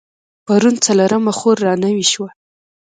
[0.45, 2.29] پرون څلرمه خور رانوې شوه.